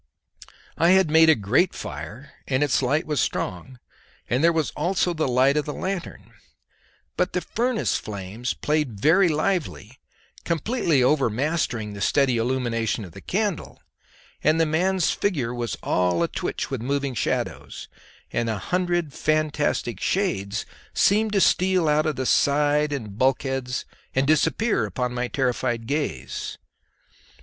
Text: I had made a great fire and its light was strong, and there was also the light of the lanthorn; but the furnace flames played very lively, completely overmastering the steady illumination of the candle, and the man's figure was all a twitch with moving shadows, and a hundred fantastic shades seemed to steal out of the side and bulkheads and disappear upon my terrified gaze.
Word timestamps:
I 0.79 0.89
had 0.97 1.11
made 1.11 1.29
a 1.29 1.35
great 1.35 1.75
fire 1.75 2.31
and 2.47 2.63
its 2.63 2.81
light 2.81 3.05
was 3.05 3.19
strong, 3.19 3.77
and 4.27 4.43
there 4.43 4.51
was 4.51 4.71
also 4.71 5.13
the 5.13 5.27
light 5.27 5.55
of 5.55 5.65
the 5.65 5.75
lanthorn; 5.75 6.33
but 7.17 7.33
the 7.33 7.41
furnace 7.41 7.97
flames 7.97 8.55
played 8.55 8.99
very 8.99 9.29
lively, 9.29 9.99
completely 10.43 11.03
overmastering 11.03 11.93
the 11.93 12.01
steady 12.01 12.37
illumination 12.37 13.05
of 13.05 13.11
the 13.11 13.21
candle, 13.21 13.79
and 14.43 14.59
the 14.59 14.65
man's 14.65 15.11
figure 15.11 15.53
was 15.53 15.77
all 15.83 16.23
a 16.23 16.27
twitch 16.27 16.71
with 16.71 16.81
moving 16.81 17.13
shadows, 17.13 17.87
and 18.31 18.49
a 18.49 18.57
hundred 18.57 19.13
fantastic 19.13 19.99
shades 19.99 20.65
seemed 20.95 21.31
to 21.33 21.39
steal 21.41 21.87
out 21.87 22.07
of 22.07 22.15
the 22.15 22.25
side 22.25 22.91
and 22.91 23.19
bulkheads 23.19 23.85
and 24.15 24.25
disappear 24.25 24.87
upon 24.87 25.13
my 25.13 25.27
terrified 25.27 25.85
gaze. 25.85 26.57